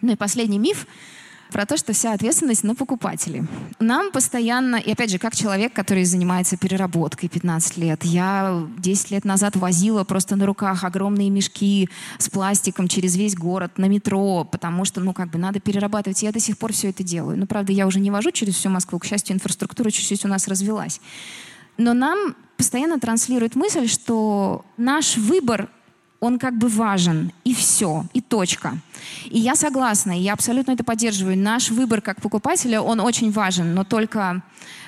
Ну 0.00 0.12
и 0.12 0.16
последний 0.16 0.58
миф. 0.58 0.86
про 1.52 1.66
то, 1.66 1.76
что 1.76 1.92
вся 1.92 2.14
ответственность 2.14 2.64
на 2.64 2.74
покупателей. 2.74 3.42
Нам 3.78 4.10
постоянно, 4.10 4.76
и 4.76 4.90
опять 4.90 5.10
же, 5.10 5.18
как 5.18 5.36
человек, 5.36 5.74
который 5.74 6.04
занимается 6.04 6.56
переработкой 6.56 7.28
15 7.28 7.76
лет, 7.76 8.04
я 8.04 8.66
10 8.78 9.10
лет 9.10 9.26
назад 9.26 9.54
возила 9.56 10.02
просто 10.04 10.34
на 10.36 10.46
руках 10.46 10.82
огромные 10.82 11.28
мешки 11.28 11.90
с 12.16 12.30
пластиком 12.30 12.88
через 12.88 13.16
весь 13.16 13.36
город 13.36 13.76
на 13.76 13.84
метро, 13.84 14.44
потому 14.50 14.86
что, 14.86 15.02
ну, 15.02 15.12
как 15.12 15.28
бы 15.30 15.38
надо 15.38 15.60
перерабатывать. 15.60 16.22
И 16.22 16.26
я 16.26 16.32
до 16.32 16.40
сих 16.40 16.56
пор 16.56 16.72
все 16.72 16.88
это 16.88 17.04
делаю. 17.04 17.36
Но, 17.36 17.44
правда, 17.44 17.72
я 17.72 17.86
уже 17.86 18.00
не 18.00 18.10
вожу 18.10 18.30
через 18.30 18.54
всю 18.54 18.70
Москву. 18.70 18.98
К 18.98 19.04
счастью, 19.04 19.36
инфраструктура 19.36 19.90
чуть-чуть 19.90 20.24
у 20.24 20.28
нас 20.28 20.48
развелась. 20.48 21.02
Но 21.78 21.94
нам 21.94 22.34
постоянно 22.56 22.98
транслирует 22.98 23.54
мысль, 23.54 23.88
что 23.88 24.64
наш 24.76 25.16
выбор 25.16 25.68
он 26.20 26.38
как 26.38 26.56
бы 26.56 26.68
важен, 26.68 27.32
и 27.44 27.54
все, 27.54 28.06
и 28.14 28.20
точка. 28.20 28.78
И 29.26 29.38
я 29.38 29.54
согласна, 29.54 30.12
я 30.12 30.32
абсолютно 30.32 30.72
это 30.72 30.82
поддерживаю. 30.82 31.36
Наш 31.36 31.70
выбор 31.70 32.00
как 32.00 32.20
покупателя, 32.20 32.80
он 32.80 33.00
очень 33.00 33.30
важен, 33.30 33.74
но 33.74 33.84
только 33.84 34.42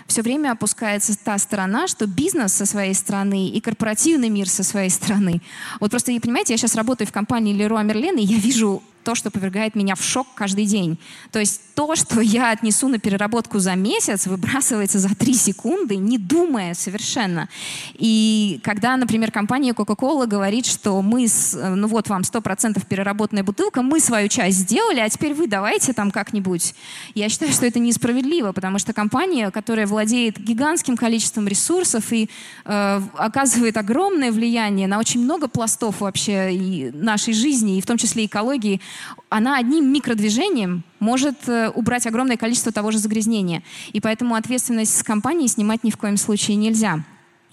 все 0.07 0.23
время 0.23 0.53
опускается 0.53 1.17
та 1.23 1.37
сторона, 1.39 1.87
что 1.87 2.07
бизнес 2.07 2.55
со 2.55 2.65
своей 2.65 2.95
стороны 2.95 3.49
и 3.49 3.61
корпоративный 3.61 4.31
мир 4.31 4.49
со 4.49 4.65
своей 4.65 4.91
стороны. 4.91 5.43
Вот 5.81 5.91
просто, 5.91 6.19
понимаете, 6.21 6.55
я 6.55 6.57
сейчас 6.57 6.75
работаю 6.75 7.07
в 7.07 7.13
компании 7.13 7.55
Leroy 7.55 7.85
Merlin, 7.85 8.19
и 8.19 8.25
я 8.25 8.39
вижу 8.39 8.83
то, 9.09 9.15
что 9.15 9.31
повергает 9.31 9.75
меня 9.75 9.95
в 9.95 10.05
шок 10.05 10.27
каждый 10.35 10.67
день. 10.67 10.99
То 11.33 11.39
есть 11.39 11.63
то, 11.75 11.97
что 11.97 12.21
я 12.21 12.51
отнесу 12.51 12.89
на 12.89 12.99
переработку 12.99 13.59
за 13.59 13.75
месяц, 13.75 14.27
выбрасывается 14.27 14.99
за 14.99 15.15
три 15.15 15.33
секунды, 15.33 15.97
не 15.97 16.19
думая 16.19 16.75
совершенно. 16.75 17.49
И 17.95 18.61
когда, 18.63 18.99
например, 18.99 19.31
компания 19.31 19.73
Coca-Cola 19.73 20.27
говорит, 20.27 20.67
что 20.67 21.01
мы, 21.01 21.27
с, 21.27 21.55
ну 21.55 21.89
вот 21.89 22.11
вам 22.11 22.21
100% 22.21 22.85
переработанная 22.87 23.45
бутылка, 23.45 23.81
мы 23.81 23.99
свою 24.01 24.29
часть 24.29 24.59
сделали, 24.59 25.01
а 25.01 25.09
теперь 25.09 25.33
вы 25.33 25.47
давайте 25.47 25.95
там 25.95 26.11
как-нибудь. 26.11 26.75
Я 27.15 27.31
считаю, 27.31 27.53
что 27.53 27.65
это 27.65 27.79
несправедливо, 27.79 28.53
потому 28.53 28.79
что 28.79 28.93
компания, 28.93 29.51
которая 29.51 29.87
владеет 29.87 30.39
гигантским 30.39 30.99
количеством 30.99 31.49
ресурсов 31.49 32.13
и 32.13 32.29
э, 32.67 33.01
оказывает 33.15 33.79
огромное 33.79 34.33
влияние 34.33 34.87
на 34.87 34.99
очень 34.99 35.23
много 35.23 35.49
пластов 35.49 36.03
вообще 36.03 36.91
нашей 36.93 37.33
жизни, 37.33 37.79
и 37.79 37.81
в 37.81 37.87
том 37.87 37.97
числе 37.97 38.27
экологии, 38.27 38.83
она 39.29 39.57
одним 39.57 39.93
микродвижением 39.93 40.85
может 41.01 41.49
э, 41.49 41.71
убрать 41.71 42.07
огромное 42.07 42.37
количество 42.37 42.73
того 42.73 42.91
же 42.91 42.99
загрязнения. 42.99 43.63
И 43.93 44.01
поэтому 44.01 44.35
ответственность 44.35 44.97
с 44.97 45.03
компании 45.03 45.47
снимать 45.47 45.85
ни 45.85 45.91
в 45.91 45.97
коем 45.97 46.17
случае 46.17 46.57
нельзя. 46.57 47.05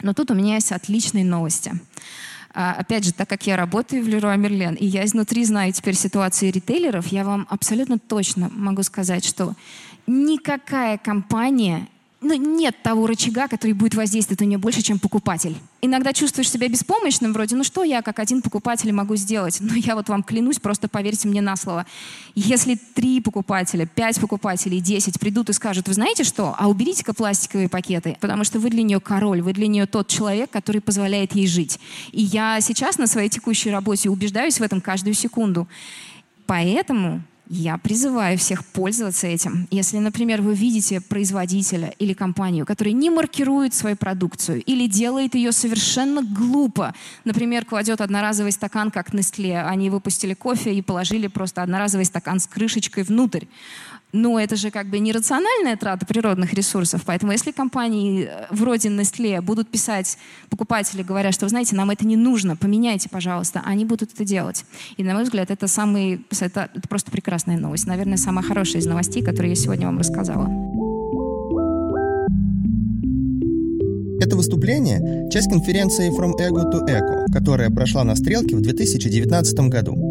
Но 0.01 0.13
тут 0.13 0.31
у 0.31 0.33
меня 0.33 0.55
есть 0.55 0.71
отличные 0.71 1.25
новости. 1.25 1.73
А, 2.53 2.73
опять 2.73 3.03
же, 3.03 3.13
так 3.13 3.29
как 3.29 3.45
я 3.47 3.57
работаю 3.57 4.03
в 4.03 4.07
Leroy 4.07 4.37
Merlin, 4.37 4.77
и 4.77 4.85
я 4.85 5.05
изнутри 5.05 5.43
знаю 5.43 5.73
теперь 5.73 5.95
ситуации 5.95 6.51
ритейлеров, 6.51 7.07
я 7.07 7.25
вам 7.25 7.45
абсолютно 7.49 7.99
точно 7.99 8.49
могу 8.49 8.81
сказать, 8.83 9.25
что 9.25 9.55
никакая 10.07 10.97
компания 10.97 11.87
ну, 12.21 12.33
нет 12.33 12.75
того 12.81 13.07
рычага, 13.07 13.47
который 13.47 13.73
будет 13.73 13.95
воздействовать 13.95 14.39
на 14.39 14.45
нее 14.45 14.57
больше, 14.57 14.81
чем 14.81 14.99
покупатель. 14.99 15.55
Иногда 15.81 16.13
чувствуешь 16.13 16.49
себя 16.49 16.67
беспомощным, 16.67 17.33
вроде, 17.33 17.55
ну 17.55 17.63
что 17.63 17.83
я 17.83 18.01
как 18.01 18.19
один 18.19 18.41
покупатель 18.41 18.91
могу 18.91 19.15
сделать? 19.15 19.57
Но 19.59 19.75
я 19.75 19.95
вот 19.95 20.09
вам 20.09 20.23
клянусь, 20.23 20.59
просто 20.59 20.87
поверьте 20.87 21.27
мне 21.27 21.41
на 21.41 21.55
слово. 21.55 21.85
Если 22.33 22.75
три 22.75 23.21
покупателя, 23.21 23.85
пять 23.85 24.19
покупателей, 24.19 24.79
десять 24.79 25.19
придут 25.19 25.49
и 25.49 25.53
скажут, 25.53 25.87
вы 25.87 25.93
знаете 25.93 26.23
что, 26.23 26.55
а 26.57 26.67
уберите-ка 26.67 27.13
пластиковые 27.13 27.69
пакеты, 27.69 28.17
потому 28.21 28.43
что 28.43 28.59
вы 28.59 28.69
для 28.69 28.83
нее 28.83 28.99
король, 28.99 29.41
вы 29.41 29.53
для 29.53 29.67
нее 29.67 29.85
тот 29.85 30.07
человек, 30.07 30.49
который 30.49 30.81
позволяет 30.81 31.35
ей 31.35 31.47
жить. 31.47 31.79
И 32.11 32.21
я 32.21 32.59
сейчас 32.61 32.97
на 32.97 33.07
своей 33.07 33.29
текущей 33.29 33.69
работе 33.69 34.09
убеждаюсь 34.09 34.59
в 34.59 34.63
этом 34.63 34.81
каждую 34.81 35.13
секунду. 35.13 35.67
Поэтому 36.47 37.21
я 37.47 37.77
призываю 37.77 38.37
всех 38.37 38.65
пользоваться 38.65 39.27
этим. 39.27 39.67
Если, 39.71 39.97
например, 39.97 40.41
вы 40.41 40.55
видите 40.55 41.01
производителя 41.01 41.93
или 41.99 42.13
компанию, 42.13 42.65
который 42.65 42.93
не 42.93 43.09
маркирует 43.09 43.73
свою 43.73 43.95
продукцию 43.95 44.63
или 44.63 44.87
делает 44.87 45.35
ее 45.35 45.51
совершенно 45.51 46.23
глупо, 46.23 46.93
например, 47.23 47.65
кладет 47.65 48.01
одноразовый 48.01 48.51
стакан, 48.51 48.91
как 48.91 49.13
Nestle, 49.13 49.65
они 49.65 49.89
выпустили 49.89 50.33
кофе 50.33 50.73
и 50.73 50.81
положили 50.81 51.27
просто 51.27 51.61
одноразовый 51.61 52.05
стакан 52.05 52.39
с 52.39 52.47
крышечкой 52.47 53.03
внутрь. 53.03 53.45
Но 54.15 54.39
это 54.39 54.55
же 54.55 54.71
как 54.71 54.89
бы 54.89 54.99
нерациональная 54.99 55.75
трата 55.75 56.05
природных 56.05 56.53
ресурсов. 56.53 57.01
Поэтому 57.05 57.33
если 57.33 57.51
компании 57.51 58.29
э, 58.31 58.45
вроде 58.49 58.87
Nestle 58.87 59.41
будут 59.41 59.67
писать 59.67 60.17
покупатели, 60.49 61.03
говоря, 61.03 61.33
что, 61.33 61.49
знаете, 61.49 61.75
нам 61.75 61.89
это 61.89 62.07
не 62.07 62.15
нужно, 62.15 62.55
поменяйте, 62.55 63.09
пожалуйста, 63.09 63.61
они 63.65 63.83
будут 63.83 64.13
это 64.13 64.23
делать. 64.23 64.63
И, 64.95 65.03
на 65.03 65.15
мой 65.15 65.23
взгляд, 65.23 65.51
это, 65.51 65.67
самый, 65.67 66.25
это, 66.39 66.69
это 66.73 66.87
просто 66.87 67.11
прекрасная 67.11 67.57
новость. 67.57 67.87
Наверное, 67.87 68.15
самая 68.15 68.45
хорошая 68.45 68.81
из 68.81 68.85
новостей, 68.85 69.21
которые 69.21 69.49
я 69.49 69.55
сегодня 69.57 69.87
вам 69.87 69.99
рассказала. 69.99 70.45
Это 74.21 74.37
выступление– 74.37 75.27
часть 75.29 75.49
конференции 75.49 76.09
«From 76.09 76.31
Ego 76.39 76.71
to 76.71 76.87
Eco», 76.87 77.25
которая 77.33 77.69
прошла 77.69 78.05
на 78.05 78.15
«Стрелке» 78.15 78.55
в 78.55 78.61
2019 78.61 79.59
году. 79.67 80.04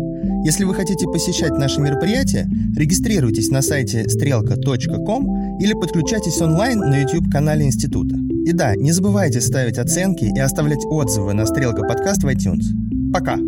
Если 0.44 0.64
вы 0.64 0.74
хотите 0.74 1.06
посещать 1.06 1.52
наши 1.52 1.80
мероприятия, 1.80 2.46
регистрируйтесь 2.76 3.48
на 3.48 3.62
сайте 3.62 4.06
стрелка.ком 4.08 5.58
или 5.58 5.72
подключайтесь 5.72 6.40
онлайн 6.42 6.80
на 6.80 7.00
YouTube-канале 7.00 7.64
Института. 7.64 8.16
И 8.44 8.52
да, 8.52 8.76
не 8.76 8.92
забывайте 8.92 9.40
ставить 9.40 9.78
оценки 9.78 10.24
и 10.26 10.38
оставлять 10.38 10.84
отзывы 10.84 11.32
на 11.32 11.46
Стрелка 11.46 11.82
подкаст 11.82 12.24
в 12.24 12.28
iTunes. 12.28 12.64
Пока! 13.10 13.38